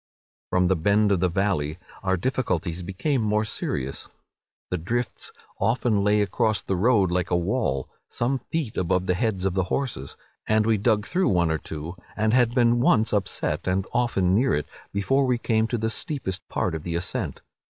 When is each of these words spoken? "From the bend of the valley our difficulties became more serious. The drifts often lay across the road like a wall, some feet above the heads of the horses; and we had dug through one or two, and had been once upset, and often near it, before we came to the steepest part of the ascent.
"From 0.49 0.67
the 0.67 0.75
bend 0.75 1.11
of 1.11 1.19
the 1.19 1.29
valley 1.29 1.77
our 2.01 2.17
difficulties 2.17 2.81
became 2.81 3.21
more 3.21 3.45
serious. 3.45 4.07
The 4.71 4.79
drifts 4.79 5.31
often 5.59 6.03
lay 6.03 6.23
across 6.23 6.63
the 6.63 6.75
road 6.75 7.11
like 7.11 7.29
a 7.29 7.35
wall, 7.35 7.87
some 8.09 8.39
feet 8.39 8.77
above 8.77 9.05
the 9.05 9.13
heads 9.13 9.45
of 9.45 9.53
the 9.53 9.65
horses; 9.65 10.17
and 10.47 10.65
we 10.65 10.73
had 10.73 10.81
dug 10.81 11.05
through 11.05 11.29
one 11.29 11.51
or 11.51 11.59
two, 11.59 11.95
and 12.17 12.33
had 12.33 12.55
been 12.55 12.79
once 12.79 13.13
upset, 13.13 13.67
and 13.67 13.85
often 13.93 14.33
near 14.33 14.55
it, 14.55 14.65
before 14.91 15.27
we 15.27 15.37
came 15.37 15.67
to 15.67 15.77
the 15.77 15.91
steepest 15.91 16.49
part 16.49 16.73
of 16.73 16.81
the 16.81 16.95
ascent. 16.95 17.41